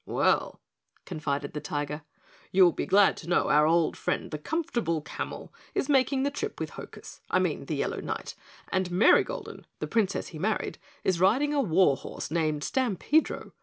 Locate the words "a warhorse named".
11.53-12.63